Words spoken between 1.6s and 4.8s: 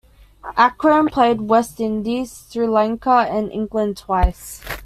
Indies, Sri Lanka and England twice.